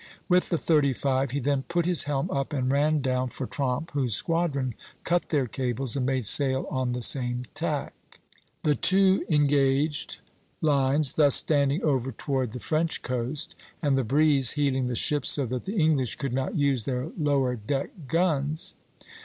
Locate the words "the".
0.49-0.57, 6.93-7.03, 8.63-8.73, 12.53-12.59, 13.95-14.03, 14.87-14.95, 15.65-15.75